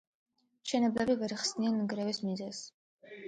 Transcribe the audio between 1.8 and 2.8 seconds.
ნგრევის მიზეზს.